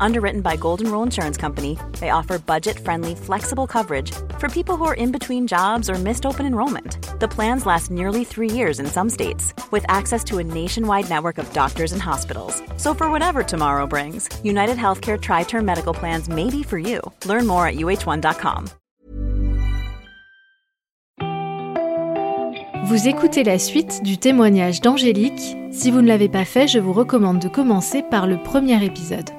[0.00, 4.84] Underwritten by Golden Rule Insurance Company, they offer budget friendly, flexible coverage for people who
[4.84, 6.98] are in between jobs or missed open enrollment.
[7.20, 11.38] The plans last nearly three years in some states, with access to a nationwide network
[11.38, 12.62] of doctors and hospitals.
[12.76, 17.00] So, for whatever tomorrow brings, United Healthcare Tri Term Medical Plans may be for you.
[17.24, 18.66] Learn more at uh1.com.
[22.84, 25.56] Vous écoutez la suite du témoignage d'Angélique.
[25.72, 29.35] Si vous ne l'avez pas fait, je vous recommande de commencer par le premier épisode.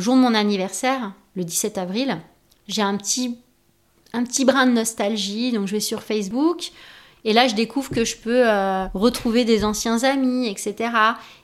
[0.00, 2.18] Jour de mon anniversaire, le 17 avril,
[2.68, 3.38] j'ai un petit,
[4.12, 5.52] un petit brin de nostalgie.
[5.52, 6.70] Donc je vais sur Facebook
[7.24, 10.90] et là je découvre que je peux euh, retrouver des anciens amis, etc.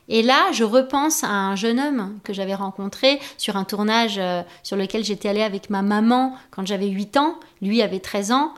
[0.08, 4.42] Et là je repense à un jeune homme que j'avais rencontré sur un tournage euh,
[4.62, 7.38] sur lequel j'étais allée avec ma maman quand j'avais 8 ans.
[7.60, 8.54] Lui avait 13 ans.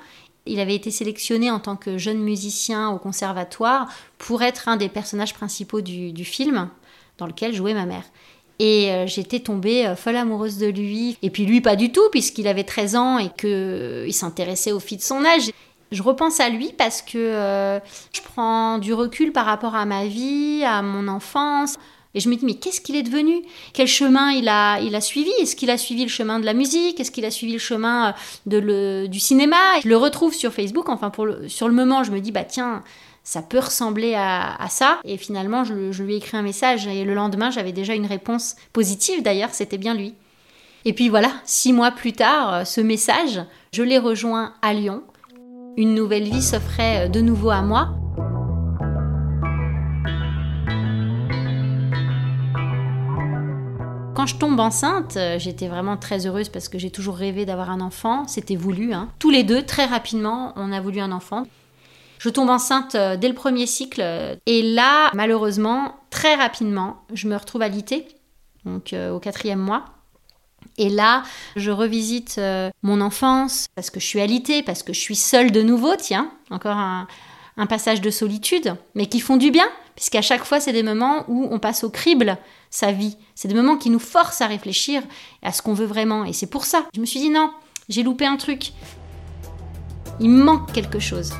[0.46, 4.88] Il avait été sélectionné en tant que jeune musicien au conservatoire pour être un des
[4.88, 6.70] personnages principaux du, du film
[7.18, 8.04] dans lequel jouait ma mère.
[8.58, 11.16] Et euh, j'étais tombée euh, folle amoureuse de lui.
[11.22, 14.80] Et puis lui, pas du tout, puisqu'il avait 13 ans et qu'il euh, s'intéressait aux
[14.80, 15.50] filles de son âge.
[15.92, 17.80] Je repense à lui parce que
[18.12, 21.76] je prends du recul par rapport à ma vie, à mon enfance.
[22.14, 23.42] Et je me dis, mais qu'est-ce qu'il est devenu?
[23.72, 25.30] Quel chemin il a, il a suivi?
[25.40, 27.00] Est-ce qu'il a suivi le chemin de la musique?
[27.00, 28.14] Est-ce qu'il a suivi le chemin
[28.44, 29.56] de le, du cinéma?
[29.82, 30.90] Je le retrouve sur Facebook.
[30.90, 32.82] Enfin, pour le, sur le moment, je me dis, bah tiens,
[33.28, 35.00] ça peut ressembler à, ça.
[35.04, 38.56] Et finalement, je, lui ai écrit un message et le lendemain, j'avais déjà une réponse
[38.72, 40.14] positive d'ailleurs, c'était bien lui.
[40.86, 43.42] Et puis voilà, six mois plus tard, euh, ce message,
[43.74, 45.02] je l'ai rejoint à Lyon.
[45.76, 47.90] Une nouvelle vie s'offrait euh, de nouveau à moi.
[54.14, 57.68] Quand je tombe enceinte, euh, j'étais vraiment très heureuse parce que j'ai toujours rêvé d'avoir
[57.68, 58.26] un enfant.
[58.26, 58.94] C'était voulu.
[58.94, 59.10] Hein.
[59.18, 61.44] Tous les deux, très rapidement, on a voulu un enfant.
[62.18, 64.02] Je tombe enceinte euh, dès le premier cycle.
[64.46, 68.06] Et là, malheureusement, très rapidement, je me retrouve alitée,
[68.64, 69.84] donc euh, au quatrième mois.
[70.76, 71.22] Et là,
[71.56, 75.50] je revisite euh, mon enfance parce que je suis alitée, parce que je suis seule
[75.50, 77.06] de nouveau, tiens, encore un,
[77.56, 81.24] un passage de solitude, mais qui font du bien, puisqu'à chaque fois, c'est des moments
[81.28, 82.38] où on passe au crible
[82.70, 83.16] sa vie.
[83.34, 85.02] C'est des moments qui nous forcent à réfléchir
[85.42, 86.24] à ce qu'on veut vraiment.
[86.24, 87.50] Et c'est pour ça, je me suis dit non,
[87.88, 88.72] j'ai loupé un truc.
[90.20, 91.32] Il me manque quelque chose.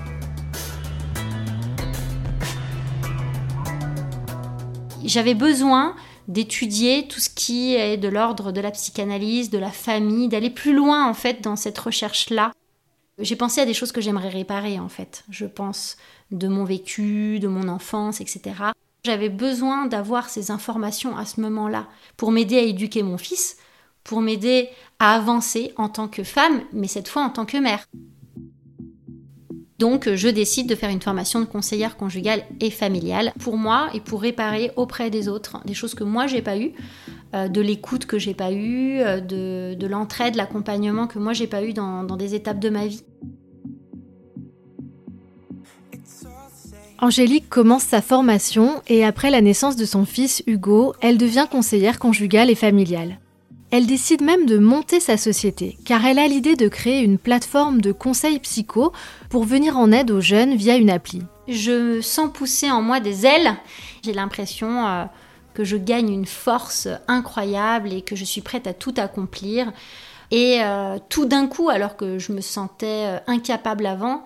[5.09, 5.95] J'avais besoin
[6.29, 10.75] d'étudier tout ce qui est de l'ordre de la psychanalyse, de la famille, d'aller plus
[10.75, 12.53] loin en fait dans cette recherche-là.
[13.19, 15.25] J'ai pensé à des choses que j'aimerais réparer en fait.
[15.31, 15.97] Je pense
[16.31, 18.43] de mon vécu, de mon enfance, etc.
[19.05, 21.87] J'avais besoin d'avoir ces informations à ce moment-là
[22.17, 23.57] pour m'aider à éduquer mon fils,
[24.05, 27.87] pour m'aider à avancer en tant que femme, mais cette fois en tant que mère.
[29.79, 34.01] Donc, je décide de faire une formation de conseillère conjugale et familiale pour moi et
[34.01, 36.73] pour réparer auprès des autres des choses que moi j'ai pas eues,
[37.35, 41.63] euh, de l'écoute que j'ai pas eue, euh, de, l'entraide, l'accompagnement que moi j'ai pas
[41.63, 43.05] eu dans des étapes de ma vie.
[47.01, 52.01] Angélique commence sa formation et après la naissance de son fils Hugo, elle devient conseillère
[52.01, 53.21] conjugale et familiale.
[53.71, 57.83] Elle décide même de monter sa société, car elle a l'idée de créer une plateforme
[57.83, 58.93] de conseils psycho
[59.29, 61.23] pour venir en aide aux jeunes via une appli.
[61.49, 63.55] Je sens pousser en moi des ailes.
[64.03, 65.05] J'ai l'impression euh,
[65.53, 69.71] que je gagne une force incroyable et que je suis prête à tout accomplir.
[70.31, 74.25] Et euh, tout d'un coup, alors que je me sentais euh, incapable avant,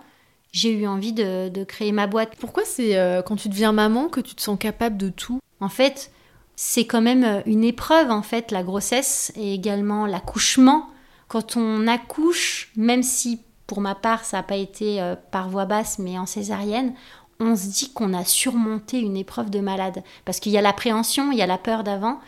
[0.53, 2.37] j'ai eu envie de, de, créer ma boîte.
[2.39, 2.95] Pourquoi c'est
[3.27, 5.41] quand tu deviens maman que tu te sens capable de tout?
[5.61, 6.13] En fait,
[6.57, 10.89] c'est quand même euh, une épreuve en fait, la grossesse et également l'accouchement.
[11.29, 15.65] Quand on accouche, même si pour ma part ça n'a pas été euh, par voie
[15.65, 16.95] basse mais en césarienne,
[17.41, 20.03] on se dit qu'on a surmonté une épreuve de malade.
[20.25, 22.21] Parce qu'il y a l'appréhension, il y a la peur d'avant,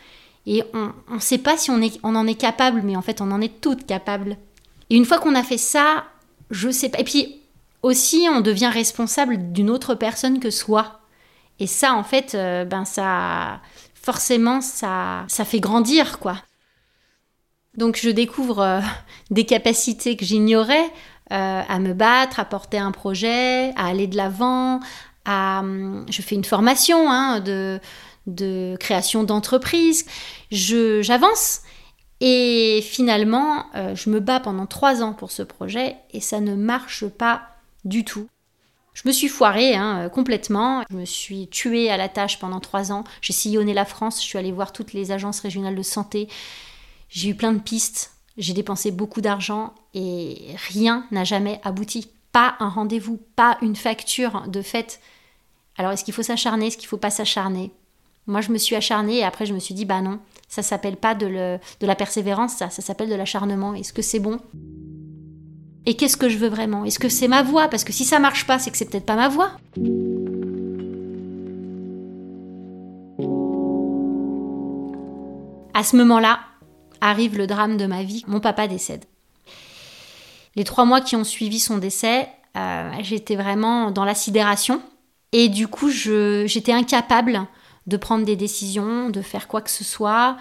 [0.47, 3.21] et on ne sait pas si on, est, on en est capable, mais en fait
[3.21, 4.37] on en est toutes capables.
[4.91, 6.05] Et une fois qu'on a fait ça,
[6.51, 6.99] je sais pas.
[6.99, 7.41] Et puis
[7.83, 11.01] aussi, on devient responsable d'une autre personne que soi.
[11.61, 13.61] Et ça, en fait, euh, ben ça,
[14.05, 16.37] forcément, ça, ça fait grandir, quoi.
[17.77, 18.81] Donc je découvre euh,
[19.31, 20.85] des capacités que j'ignorais
[21.33, 24.81] euh, à me battre, à porter un projet, à aller de l'avant.
[25.25, 27.81] À, hum, je fais une formation hein, de,
[28.27, 30.05] de création d'entreprise.
[30.51, 31.63] J'avance
[32.21, 36.55] et finalement, euh, je me bats pendant trois ans pour ce projet et ça ne
[36.55, 37.43] marche pas
[37.85, 38.29] du tout.
[38.95, 40.85] Je me suis foirée hein, complètement.
[40.91, 43.05] Je me suis tuée à la tâche pendant trois ans.
[43.21, 44.23] J'ai sillonné la France.
[44.23, 46.29] Je suis allée voir toutes les agences régionales de santé.
[47.09, 48.13] J'ai eu plein de pistes.
[48.37, 52.09] J'ai dépensé beaucoup d'argent et rien n'a jamais abouti.
[52.33, 55.01] Pas un rendez-vous, pas une facture de fait.
[55.77, 57.71] Alors est-ce qu'il faut s'acharner, est-ce qu'il faut pas s'acharner?
[58.27, 60.19] Moi je me suis acharnée et après je me suis dit bah non,
[60.49, 63.75] ça s'appelle pas de, de la persévérance, ça, ça s'appelle de l'acharnement.
[63.75, 64.41] Est-ce que c'est bon?
[65.87, 66.85] Et qu'est-ce que je veux vraiment?
[66.85, 67.69] Est-ce que c'est ma voix?
[67.69, 69.53] Parce que si ça marche pas, c'est que c'est peut-être pas ma voix.
[75.75, 76.41] À ce moment-là,
[77.01, 78.25] arrive le drame de ma vie.
[78.27, 79.05] Mon papa décède.
[80.57, 84.81] Les trois mois qui ont suivi son décès, euh, j'étais vraiment dans la sidération.
[85.33, 87.47] Et du coup, j'étais incapable
[87.87, 90.37] de prendre des décisions, de faire quoi que ce soit.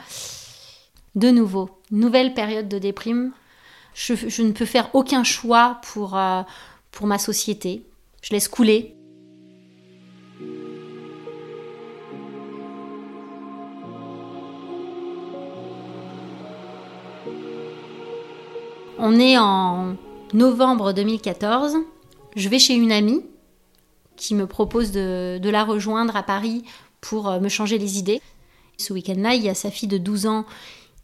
[1.16, 3.32] De nouveau, nouvelle période de déprime.
[3.94, 6.42] Je, ne peux faire aucun choix pour, euh,
[6.92, 7.84] pour ma société.
[8.22, 8.96] Je laisse couler.
[18.98, 19.96] On est en
[20.34, 21.76] novembre 2014.
[22.36, 23.22] Je vais chez une amie
[24.16, 26.64] qui me propose de, de la rejoindre à Paris
[27.02, 28.22] pour euh, me changer les idées.
[28.78, 30.46] Ce week-end-là, il y a sa fille de 12 ans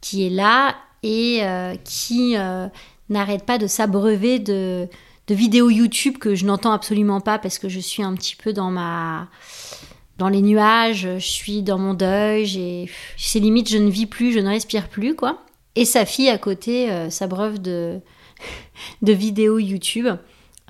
[0.00, 2.68] qui est là et euh, qui euh,
[3.08, 4.88] n'arrête pas de s'abreuver de,
[5.28, 8.72] vidéos YouTube que je n'entends absolument pas parce que je suis un petit peu dans
[8.72, 9.28] ma
[10.18, 14.40] dans les nuages, je suis dans mon deuil, c'est limite je ne vis plus, je
[14.40, 15.38] ne respire plus quoi.
[15.76, 18.00] Et sa fille à côté euh, s'abreuve de
[19.02, 20.08] de vidéos YouTube.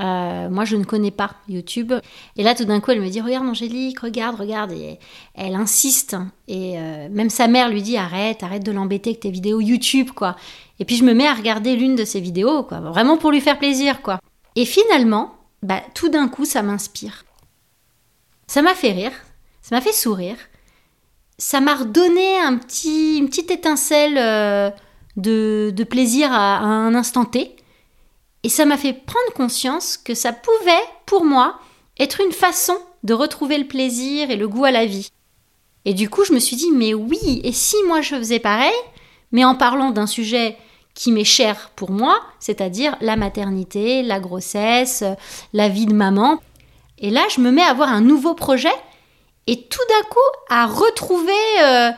[0.00, 1.92] Euh, moi, je ne connais pas YouTube.
[2.36, 4.72] Et là, tout d'un coup, elle me dit Regarde, Angélique, regarde, regarde.
[4.72, 4.98] Et
[5.34, 6.16] elle insiste.
[6.48, 10.10] Et euh, même sa mère lui dit Arrête, arrête de l'embêter avec tes vidéos YouTube,
[10.14, 10.36] quoi.
[10.78, 12.80] Et puis, je me mets à regarder l'une de ses vidéos, quoi.
[12.80, 14.20] Vraiment pour lui faire plaisir, quoi.
[14.56, 17.24] Et finalement, bah, tout d'un coup, ça m'inspire.
[18.46, 19.12] Ça m'a fait rire.
[19.60, 20.36] Ça m'a fait sourire.
[21.36, 24.70] Ça m'a redonné un petit, une petite étincelle euh,
[25.16, 27.54] de, plaisir à, à un instant T.
[28.42, 31.58] Et ça m'a fait prendre conscience que ça pouvait, pour moi,
[31.98, 35.10] être une façon de retrouver le plaisir et le goût à la vie.
[35.84, 38.74] Et du coup, je me suis dit, mais oui, et si moi je faisais pareil,
[39.32, 40.56] mais en parlant d'un sujet
[40.94, 45.04] qui m'est cher pour moi, c'est-à-dire la maternité, la grossesse,
[45.52, 46.40] la vie de maman.
[46.98, 48.74] Et là, je me mets à avoir un nouveau projet
[49.46, 51.32] et tout d'un coup à retrouver
[51.62, 51.90] euh,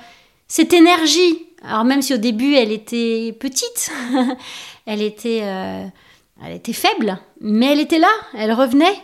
[0.46, 1.46] cette énergie.
[1.64, 3.90] Alors même si au début elle était petite,
[4.86, 5.84] elle était euh,
[6.44, 8.96] elle était faible, mais elle était là, elle revenait.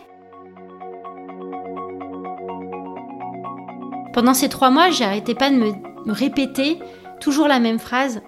[4.13, 5.73] Pendant ces trois mois, j'arrêtais pas de me
[6.11, 6.79] répéter
[7.19, 8.21] toujours la même phrase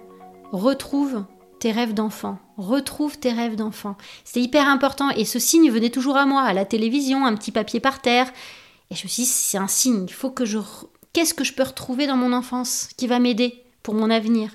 [0.52, 1.25] retrouve
[1.60, 3.96] tes rêves d'enfant, retrouve tes rêves d'enfant.
[4.24, 7.52] C'était hyper important et ce signe venait toujours à moi, à la télévision, un petit
[7.52, 8.31] papier par terre.
[8.90, 10.60] Et je me suis dit, c'est un signe, il faut que je.
[11.13, 14.52] Qu'est-ce que je peux retrouver dans mon enfance qui va m'aider pour mon avenir?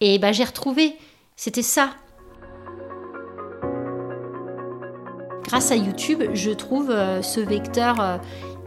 [0.00, 0.96] Et bah, j'ai retrouvé,
[1.36, 1.90] c'était ça,
[5.46, 8.16] grâce à YouTube, je trouve euh, ce vecteur euh,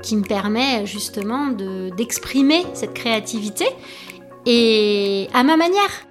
[0.02, 3.66] qui me permet justement d'exprimer cette créativité
[4.46, 6.08] et à ma manière.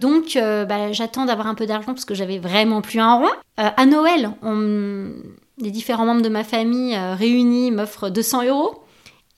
[0.00, 3.30] Donc euh, bah, j'attends d'avoir un peu d'argent parce que j'avais vraiment plus un rond.
[3.56, 4.32] à Noël,
[5.58, 8.82] les différents membres de ma famille réunis m'offrent 200 euros.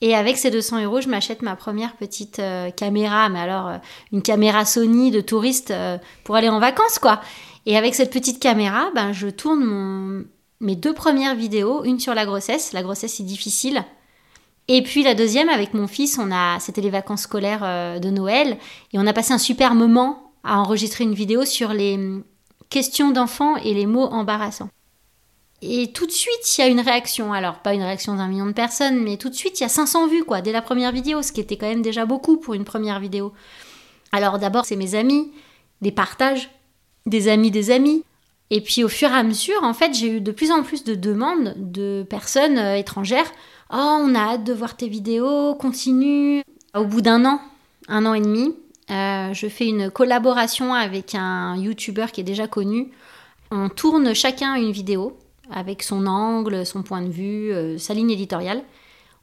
[0.01, 2.41] Et avec ces 200 euros, je m'achète ma première petite
[2.77, 3.79] caméra, mais alors
[4.13, 5.73] une caméra Sony de touriste
[6.23, 7.21] pour aller en vacances, quoi.
[7.65, 10.23] Et avec cette petite caméra, ben, je tourne mon,
[10.61, 13.83] mes deux premières vidéos, une sur la grossesse, la grossesse est difficile,
[14.67, 18.11] et puis la deuxième avec mon fils, on a, c'était les vacances scolaires euh, de
[18.11, 18.57] Noël,
[18.93, 22.23] et on a passé un super moment à enregistrer une vidéo sur les hum,
[22.69, 24.69] questions d'enfants et les mots embarrassants.
[25.61, 27.33] Et tout de suite, il y a une réaction.
[27.33, 29.69] Alors, pas une réaction d'un million de personnes, mais tout de suite, il y a
[29.69, 32.53] 500 vues, quoi, dès la première vidéo, ce qui était quand même déjà beaucoup pour
[32.53, 33.33] une première vidéo.
[34.11, 35.31] Alors, d'abord, c'est mes amis,
[35.81, 36.49] des partages,
[37.07, 38.03] des amis des amis.
[38.51, 40.83] Et puis au fur et à mesure, en fait, j'ai eu de plus en plus
[40.83, 43.31] de demandes de personnes euh, étrangères.
[43.71, 46.41] Oh, on a hâte de voir tes vidéos, continue.
[46.75, 47.39] Au bout d'un an,
[47.87, 48.55] un an et demi,
[48.89, 52.91] euh, je fais une collaboration avec un YouTuber qui est déjà connu.
[53.51, 55.17] On tourne chacun une vidéo
[55.51, 58.63] avec son angle, son point de vue, euh, sa ligne éditoriale.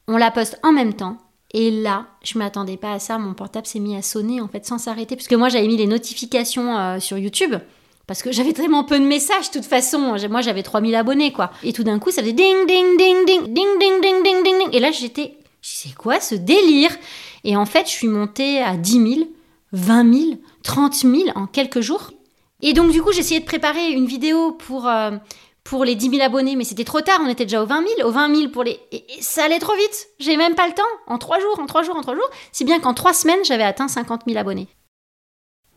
[0.08, 1.18] On la poste en même temps.
[1.52, 3.18] Et là, je m'attendais pas à ça.
[3.18, 5.86] Mon portable s'est mis à sonner en fait sans s'arrêter, puisque moi j'avais mis les
[5.86, 7.54] notifications sur YouTube.
[8.06, 10.16] Parce que j'avais tellement peu de messages, de toute façon.
[10.30, 11.50] Moi, j'avais 3000 abonnés, quoi.
[11.64, 14.58] Et tout d'un coup, ça faisait ding, ding, ding, ding, ding, ding, ding, ding, ding,
[14.58, 14.68] ding.
[14.72, 16.96] Et là, j'étais, c'est quoi ce délire?
[17.42, 19.28] Et en fait, je suis montée à 10 000,
[19.72, 20.30] 20 000,
[20.62, 22.12] 30 000 en quelques jours.
[22.62, 24.88] Et donc, du coup, essayé de préparer une vidéo pour,
[25.66, 28.08] pour les 10 000 abonnés, mais c'était trop tard, on était déjà aux 20 000,
[28.08, 28.80] aux 20 000 pour les...
[28.92, 31.82] Et, ça allait trop vite, j'ai même pas le temps, en trois jours, en trois
[31.82, 34.68] jours, en trois jours, si bien qu'en trois semaines, j'avais atteint 50 000 abonnés.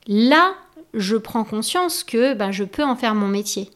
[0.08, 0.56] Là,
[0.94, 3.70] je prends conscience que ben, je peux en faire mon métier.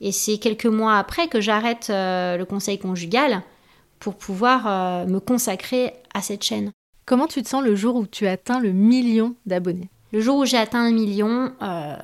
[0.00, 3.42] Et c'est quelques mois après que j'arrête euh, le conseil conjugal
[4.00, 6.72] pour pouvoir euh, me consacrer à cette chaîne.
[7.06, 9.88] Comment tu te sens le jour où tu atteins le million d'abonnés?
[10.12, 11.96] Le jour où j'ai atteint un million, euh,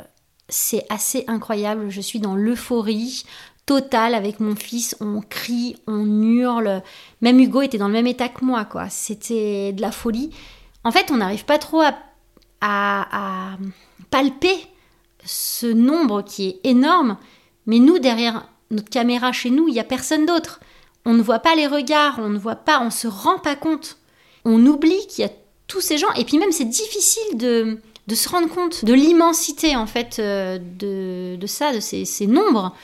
[0.48, 1.90] c'est assez incroyable.
[1.90, 3.24] Je suis dans l'euphorie
[3.66, 4.96] totale avec mon fils.
[5.00, 6.82] On crie, on hurle.
[7.20, 8.88] Même Hugo était dans le même état que moi, quoi.
[8.88, 10.30] C'était de la folie.
[10.84, 11.94] En fait, on n'arrive pas trop à,
[12.60, 13.56] à,
[14.10, 14.56] palper
[15.24, 17.16] ce nombre qui est énorme.
[17.66, 20.60] Mais nous, derrière notre caméra chez nous, il n'y a personne d'autre.
[21.04, 23.98] On ne voit pas les regards, on ne voit pas, on se rend pas compte.
[24.44, 25.32] On oublie qu'il y a
[25.66, 26.12] tous ces gens.
[26.14, 27.78] Et puis même, c'est difficile de,
[28.10, 32.74] de se rendre compte de l'immensité en fait euh, de, ça, de ces, nombres.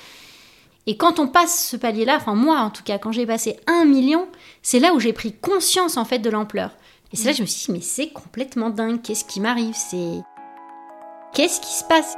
[0.87, 3.85] Et quand on passe ce palier-là, enfin moi en tout cas, quand j'ai passé un
[3.85, 4.28] million,
[4.62, 6.71] c'est là où j'ai pris conscience en fait de l'ampleur.
[7.12, 9.75] Et c'est là que je me suis dit, mais c'est complètement dingue, qu'est-ce qui m'arrive?
[9.75, 10.21] C'est.
[11.37, 12.16] Qu'est-ce qui se passe?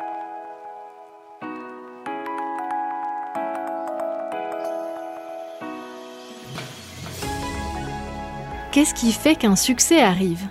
[8.71, 10.47] Qu'est-ce qui fait qu'un succès arrive?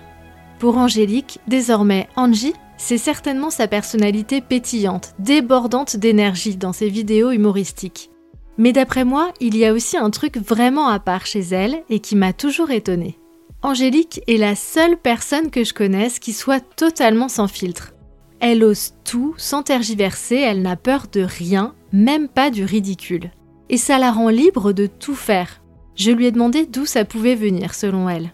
[0.58, 8.10] Pour Angélique, désormais Angie, c'est certainement sa personnalité pétillante, débordante d'énergie dans ses vidéos humoristiques.
[8.58, 12.00] Mais d'après moi, il y a aussi un truc vraiment à part chez elle et
[12.00, 13.18] qui m'a toujours étonnée.
[13.62, 17.94] Angélique est la seule personne que je connaisse qui soit totalement sans filtre.
[18.40, 23.30] Elle ose tout sans tergiverser, elle n'a peur de rien, même pas du ridicule.
[23.68, 25.60] Et ça la rend libre de tout faire.
[25.96, 28.32] Je lui ai demandé d'où ça pouvait venir selon elle.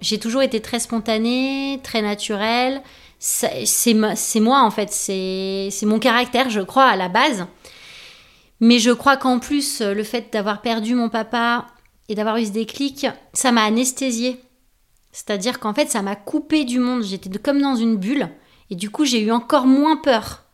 [0.00, 2.82] J'ai toujours été très spontanée, très naturelle.
[3.18, 7.46] C'est moi en fait, c'est mon caractère, je crois, à la base.
[8.60, 11.66] Mais je crois qu'en plus, le fait d'avoir perdu mon papa
[12.08, 14.40] et d'avoir eu ce déclic, ça m'a anesthésiée.
[15.12, 17.02] C'est-à-dire qu'en fait, ça m'a coupé du monde.
[17.02, 18.28] J'étais comme dans une bulle.
[18.70, 20.44] Et du coup, j'ai eu encore moins peur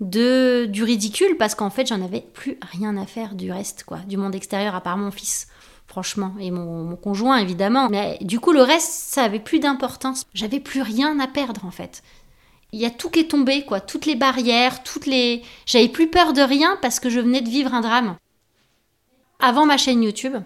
[0.00, 3.98] de, du ridicule parce qu'en fait, j'en avais plus rien à faire du reste, quoi,
[3.98, 5.48] du monde extérieur à part mon fils
[5.90, 7.88] franchement, et mon, conjoint évidemment.
[7.90, 10.24] Mais du coup, le reste, ça avait plus d'importance.
[10.34, 12.02] J'avais plus rien à perdre en fait.
[12.72, 15.42] Il y a tout qui est tombé, quoi, toutes les barrières, toutes les.
[15.66, 18.16] J'avais plus peur de rien parce que je venais de vivre un drame.
[19.40, 20.36] Avant ma chaîne YouTube,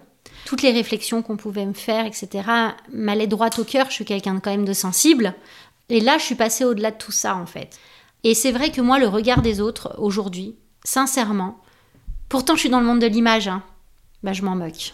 [0.45, 2.49] toutes les réflexions qu'on pouvait me faire, etc.,
[2.91, 3.87] m'allaient droit au cœur.
[3.89, 5.35] Je suis quelqu'un quand même de sensible.
[5.89, 7.77] Et là, je suis passée au-delà de tout ça, en fait.
[8.23, 11.59] Et c'est vrai que moi, le regard des autres, aujourd'hui, sincèrement,
[12.27, 13.63] pourtant je suis dans le monde de l'image, hein,
[14.23, 14.93] bah, je m'en moque.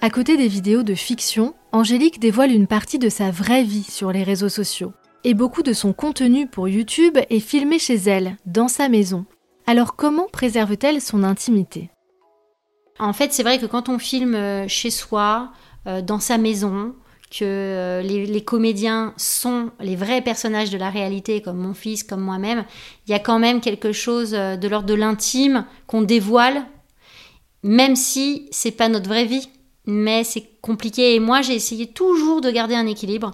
[0.00, 4.10] À côté des vidéos de fiction, Angélique dévoile une partie de sa vraie vie sur
[4.10, 4.92] les réseaux sociaux.
[5.22, 9.24] Et beaucoup de son contenu pour YouTube est filmé chez elle, dans sa maison.
[9.68, 11.90] Alors comment préserve-t-elle son intimité?
[12.98, 15.52] En fait, c'est vrai que quand on filme euh, chez soi,
[15.86, 16.94] euh, dans sa maison,
[17.32, 22.20] que euh, les, comédiens sont les vrais personnages de la réalité, comme mon fils, comme
[22.20, 22.64] moi-même,
[23.06, 26.62] il y a quand même quelque chose de l'ordre de l'intime qu'on dévoile,
[27.62, 29.48] même si c'est pas notre vraie vie
[29.86, 31.14] mais c'est compliqué.
[31.14, 33.32] Et moi, j'ai essayé toujours de garder un équilibre.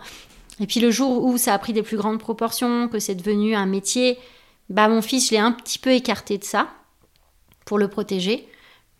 [0.61, 3.55] Et puis le jour où ça a pris des plus grandes proportions, que c'est devenu
[3.55, 4.19] un métier,
[4.71, 6.69] bah mon fils, je l'ai un petit peu écarté de ça
[7.65, 8.49] pour le protéger.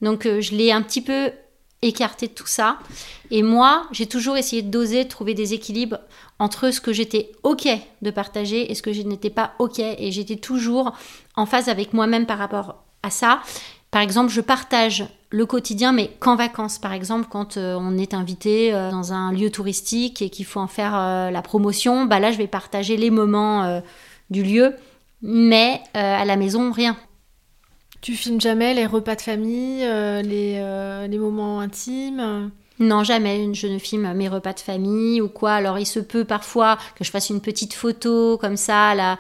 [0.03, 1.33] Donc euh, je l'ai un petit peu
[1.83, 2.79] écarté de tout ça.
[3.31, 5.99] Et moi, j'ai toujours essayé de doser, de trouver des équilibres
[6.39, 7.69] entre ce que j'étais OK
[8.03, 9.79] de partager et ce que je n'étais pas OK.
[9.79, 10.93] Et j'étais toujours
[11.37, 13.41] en phase avec moi-même par rapport à ça.
[13.91, 18.15] Par exemple, je partage le quotidien, mais qu'en vacances, par exemple, quand euh, on est
[18.15, 22.19] invité euh, dans un lieu touristique et qu'il faut en faire euh, la promotion, bah
[22.19, 23.83] là, je vais partager les moments
[24.31, 24.75] du lieu,
[25.23, 26.97] mais à la maison, rien.
[28.01, 32.51] Tu filmes jamais les repas de famille, les, les, moments intimes?
[32.79, 33.53] Non, jamais.
[33.55, 35.55] Je ne filme mes repas de famille ou quoi.
[35.55, 39.19] Alors, il se peut parfois que je fasse une petite photo comme ça, là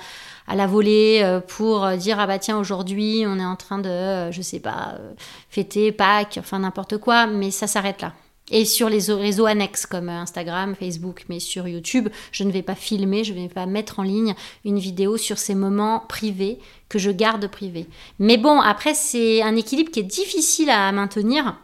[0.48, 3.88] à la volée euh, pour dire ah bah tiens aujourd'hui on est en train de
[3.88, 5.12] euh, je sais pas euh,
[5.50, 8.14] fêter Pâques enfin n'importe quoi mais ça s'arrête là
[8.50, 12.74] et sur les réseaux annexes comme Instagram, Facebook, mais sur YouTube, je ne vais pas
[12.74, 16.98] filmer, je ne vais pas mettre en ligne une vidéo sur ces moments privés que
[16.98, 17.86] je garde privés.
[18.18, 21.56] Mais bon, après, c'est un équilibre qui est difficile à maintenir.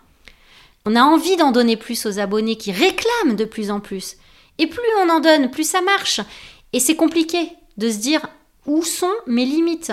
[0.87, 4.17] On a envie d'en donner plus aux abonnés qui réclament de plus en plus.
[4.59, 6.21] Et plus on en donne, plus ça marche.
[6.73, 7.49] Et c'est compliqué
[7.79, 8.21] de se dire
[8.67, 9.93] où sont mes limites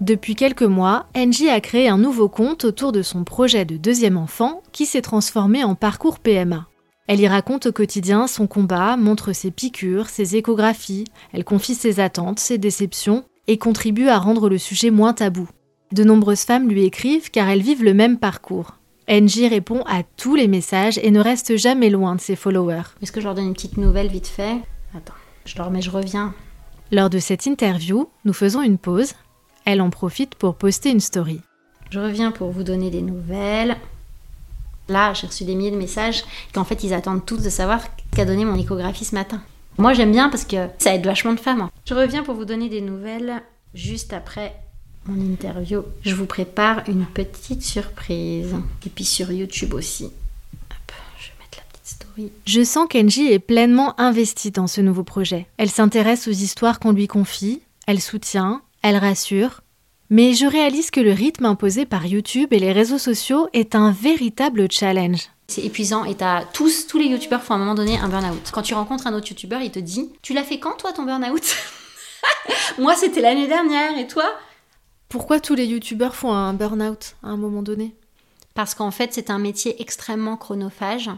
[0.00, 4.16] Depuis quelques mois, Angie a créé un nouveau compte autour de son projet de deuxième
[4.16, 6.66] enfant qui s'est transformé en parcours PMA.
[7.06, 11.04] Elle y raconte au quotidien son combat, montre ses piqûres, ses échographies,
[11.34, 15.48] elle confie ses attentes, ses déceptions et contribue à rendre le sujet moins tabou.
[15.92, 18.78] De nombreuses femmes lui écrivent car elles vivent le même parcours.
[19.06, 22.94] Angie répond à tous les messages et ne reste jamais loin de ses followers.
[23.02, 24.56] Est-ce que je leur donne une petite nouvelle vite fait?
[24.96, 25.12] Attends,
[25.44, 26.32] je leur mets, je reviens.
[26.90, 29.12] Lors de cette interview, nous faisons une pause.
[29.64, 31.40] Elle en profite pour poster une story.
[31.90, 33.76] Je reviens pour vous donner des nouvelles.
[34.88, 37.80] Là, j'ai reçu des milliers de messages qu'en fait, ils attendent tous de savoir
[38.14, 39.42] qu'a donné mon échographie ce matin.
[39.78, 41.68] Moi, j'aime bien parce que ça aide vachement de femmes.
[41.84, 43.42] Je reviens pour vous donner des nouvelles
[43.74, 44.54] juste après
[45.06, 45.82] mon interview.
[46.02, 48.54] Je vous prépare une petite surprise.
[48.84, 50.04] Et puis sur YouTube aussi.
[50.04, 52.32] Hop, je vais mettre la petite story.
[52.46, 55.46] Je sens qu'Engie est pleinement investie dans ce nouveau projet.
[55.56, 59.60] Elle s'intéresse aux histoires qu'on lui confie, elle soutient, elle rassure.
[60.12, 63.92] Mais je réalise que le rythme imposé par YouTube et les réseaux sociaux est un
[63.92, 65.28] véritable challenge.
[65.46, 68.50] C'est épuisant et t'as tous, tous les youtubeurs font à un moment donné un burn-out.
[68.52, 71.04] Quand tu rencontres un autre youtubeur, il te dit Tu l'as fait quand toi ton
[71.04, 71.56] burn-out?
[72.78, 74.24] Moi c'était l'année dernière et toi?
[75.08, 77.94] Pourquoi tous les youtubeurs font un burn-out à un moment donné?
[78.54, 81.10] Parce qu'en fait c'est un métier extrêmement chronophage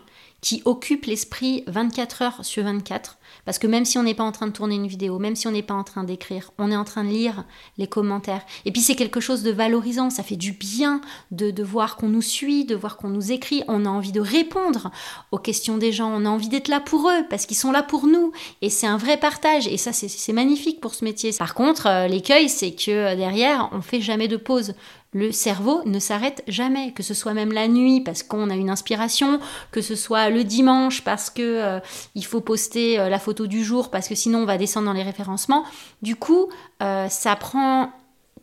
[0.42, 3.16] qui occupe l'esprit 24 heures sur 24.
[3.44, 5.46] Parce que même si on n'est pas en train de tourner une vidéo, même si
[5.46, 7.44] on n'est pas en train d'écrire, on est en train de lire
[7.78, 8.42] les commentaires.
[8.64, 12.22] Et puis c'est quelque chose de valorisant, ça fait du bien de, voir qu'on nous
[12.22, 13.62] suit, de voir qu'on nous écrit.
[13.68, 14.90] On a envie de répondre
[15.30, 17.84] aux questions des gens, on a envie d'être là pour eux, parce qu'ils sont là
[17.84, 18.32] pour nous.
[18.62, 21.32] Et c'est un vrai partage, et ça c'est magnifique pour ce métier.
[21.38, 24.74] Par contre, euh, l'écueil, c'est que derrière, on fait jamais de pause
[25.14, 28.70] le cerveau ne s'arrête jamais, que ce soit même la nuit parce qu'on a une
[28.70, 29.40] inspiration,
[29.70, 31.80] que ce soit le dimanche parce que euh,
[32.14, 34.94] il faut poster euh, la photo du jour parce que sinon on va descendre dans
[34.94, 35.64] les référencements.
[36.00, 36.48] Du coup,
[36.82, 37.92] euh, ça prend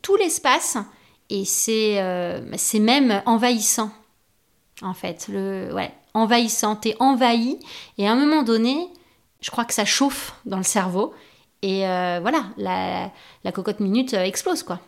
[0.00, 0.78] tout l'espace
[1.28, 2.02] et c'est
[2.56, 3.90] c'est même envahissant
[4.82, 5.26] en fait.
[5.28, 7.58] Le ouais, envahissant, t'es envahi
[7.98, 8.88] et à un moment donné,
[9.40, 11.12] je crois que ça chauffe dans le cerveau
[11.62, 13.10] et voilà, la,
[13.44, 14.80] la cocotte minute explose quoi.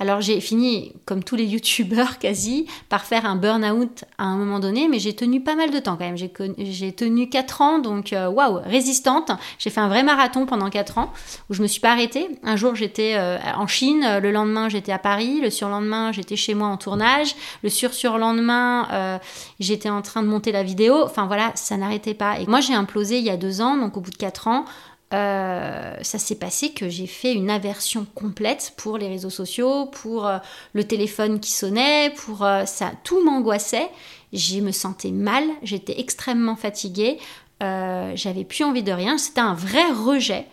[0.00, 4.58] Alors j'ai fini, comme tous les youtubeurs quasi, par faire un burn-out à un moment
[4.58, 6.16] donné, mais j'ai tenu pas mal de temps quand même.
[6.16, 9.30] J'ai tenu 4 ans, donc euh, waouh, résistante.
[9.58, 11.12] J'ai fait un vrai marathon pendant 4 ans,
[11.48, 12.28] où je me suis pas arrêtée.
[12.42, 16.54] Un jour j'étais euh, en Chine, le lendemain j'étais à Paris, le surlendemain j'étais chez
[16.54, 19.18] moi en tournage, le sur-surlendemain euh,
[19.60, 21.02] j'étais en train de monter la vidéo.
[21.04, 22.40] Enfin voilà, ça n'arrêtait pas.
[22.40, 24.64] Et moi j'ai implosé il y a 2 ans, donc au bout de 4 ans,
[25.12, 30.26] euh, ça s'est passé que j'ai fait une aversion complète pour les réseaux sociaux, pour
[30.26, 30.38] euh,
[30.72, 33.88] le téléphone qui sonnait, pour euh, ça, tout m'angoissait.
[34.32, 37.18] Je me sentais mal, j'étais extrêmement fatiguée,
[37.60, 40.44] j'avais plus envie de rien, c'était un vrai rejet.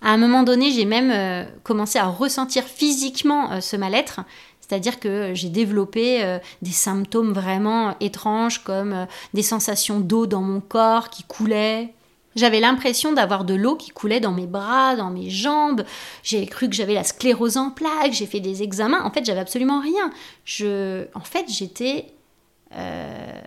[0.00, 4.20] À un moment donné, j'ai même commencé à ressentir physiquement ce mal-être,
[4.60, 11.10] c'est-à-dire que j'ai développé des symptômes vraiment étranges comme des sensations d'eau dans mon corps
[11.10, 11.92] qui coulait,
[12.34, 15.84] j'avais l'impression d'avoir de l'eau qui coulait dans mes bras, dans mes jambes.
[16.22, 18.12] J'ai cru que j'avais la sclérose en plaques.
[18.12, 19.04] J'ai fait des examens.
[19.04, 20.10] En fait, j'avais absolument rien.
[20.44, 22.06] Je, en fait, j'étais,
[22.74, 23.40] euh,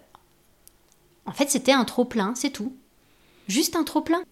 [1.26, 2.74] en fait, c'était un trop plein, c'est tout.
[3.48, 4.24] Juste un trop plein.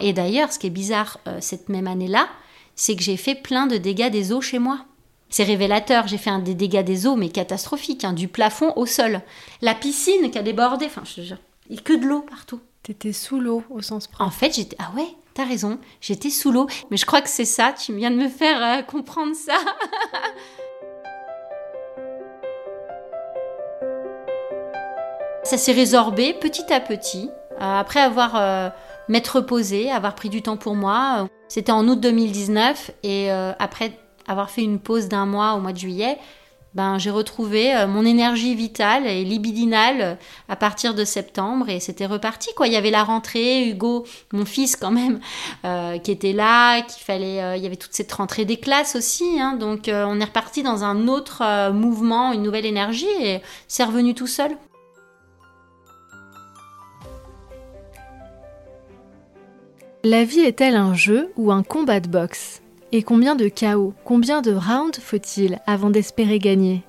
[0.00, 2.28] Et d'ailleurs, ce qui est bizarre euh, cette même année-là,
[2.74, 4.86] c'est que j'ai fait plein de dégâts des eaux chez moi.
[5.28, 8.84] C'est révélateur, j'ai fait un des dégâts des eaux, mais catastrophique, hein, du plafond au
[8.84, 9.22] sol.
[9.62, 11.34] La piscine qui a débordé, enfin, je,
[11.70, 12.60] il que de l'eau partout.
[12.82, 14.24] T'étais sous l'eau au sens propre.
[14.24, 14.76] En fait, j'étais.
[14.80, 16.66] Ah ouais, t'as raison, j'étais sous l'eau.
[16.90, 19.54] Mais je crois que c'est ça, tu viens de me faire euh, comprendre ça.
[25.44, 27.30] ça s'est résorbé petit à petit.
[27.52, 28.68] Euh, après avoir euh,
[29.06, 31.28] m'être reposé, avoir pris du temps pour moi.
[31.46, 35.78] C'était en août 2019 et après avoir fait une pause d'un mois au mois de
[35.78, 36.18] juillet,
[36.74, 40.14] ben, j'ai retrouvé euh, mon énergie vitale et libidinale euh,
[40.48, 42.66] à partir de septembre et c'était reparti quoi.
[42.66, 45.20] Il y avait la rentrée, Hugo, mon fils quand même,
[45.64, 49.38] euh, qui était là, qu'il fallait, il y avait toute cette rentrée des classes aussi,
[49.38, 49.54] hein.
[49.54, 54.26] donc on est reparti dans un autre mouvement, une nouvelle énergie et c'est revenu tout
[54.26, 54.56] seul.
[60.04, 62.61] La vie est-elle un jeu ou un combat de boxe?
[62.92, 66.84] Et combien de chaos, combien de rounds faut-il avant d'espérer gagner?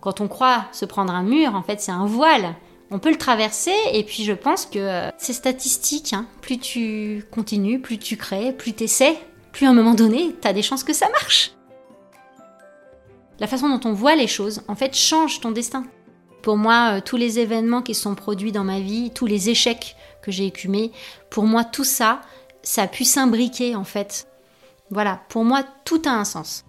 [0.00, 2.54] Quand on croit se prendre un mur, en fait, c'est un voile.
[2.90, 6.12] On peut le traverser et puis je pense que euh, c'est statistique.
[6.12, 6.26] Hein.
[6.40, 9.18] Plus tu continues, plus tu crées, plus tu essaies,
[9.52, 11.52] plus à un moment donné, tu as des chances que ça marche.
[13.38, 15.84] La façon dont on voit les choses, en fait, change ton destin.
[16.40, 19.96] Pour moi, euh, tous les événements qui sont produits dans ma vie, tous les échecs
[20.22, 20.92] que j'ai écumés,
[21.28, 22.22] pour moi, tout ça,
[22.62, 24.26] ça a pu s'imbriquer en fait
[24.90, 26.64] voilà, pour moi, tout a un sens.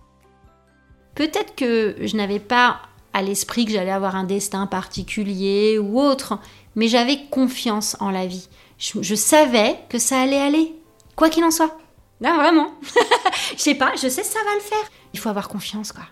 [1.15, 2.81] Peut-être que je n'avais pas
[3.13, 6.39] à l'esprit que j'allais avoir un destin particulier ou autre,
[6.75, 8.47] mais j'avais confiance en la vie.
[8.77, 10.75] Je, savais que ça allait aller,
[11.15, 11.75] quoi qu'il en soit.
[12.21, 12.71] Là, vraiment.
[13.55, 14.91] je sais pas, je sais ça va le faire.
[15.13, 16.03] Il faut avoir confiance, quoi.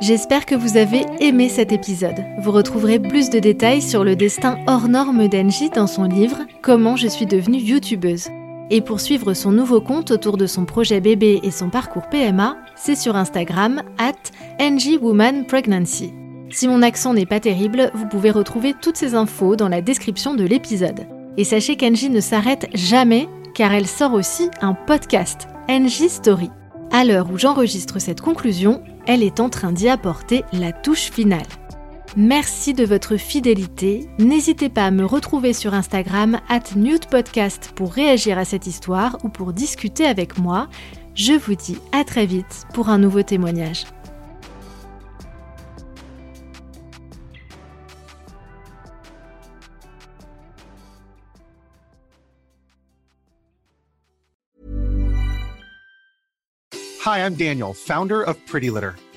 [0.00, 2.24] J'espère que vous avez aimé cet épisode.
[2.38, 6.96] Vous retrouverez plus de détails sur le destin hors norme d'Angie dans son livre Comment
[6.96, 8.28] je suis devenue youtubeuse.
[8.70, 12.56] Et pour suivre son nouveau compte autour de son projet bébé et son parcours PMA,
[12.76, 14.12] c'est sur Instagram at
[15.48, 16.12] Pregnancy.
[16.50, 20.34] Si mon accent n'est pas terrible, vous pouvez retrouver toutes ces infos dans la description
[20.34, 21.06] de l'épisode.
[21.36, 26.50] Et sachez qu'Angie ne s'arrête jamais car elle sort aussi un podcast, Angie Story.
[26.92, 31.46] À l'heure où j'enregistre cette conclusion, elle est en train d'y apporter la touche finale.
[32.16, 34.08] Merci de votre fidélité.
[34.18, 36.74] N'hésitez pas à me retrouver sur Instagram at
[37.08, 40.68] Podcast pour réagir à cette histoire ou pour discuter avec moi.
[41.14, 43.84] Je vous dis à très vite pour un nouveau témoignage.
[57.02, 58.94] Hi, I'm Daniel, founder of Pretty Litter.